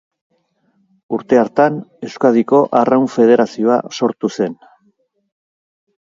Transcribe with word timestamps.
Urte 1.17 1.37
hartan 1.41 1.75
Euskadiko 2.07 2.61
Arraun 2.79 3.05
Federazioa 3.15 3.77
sortu 3.99 4.31
zen. 4.39 4.57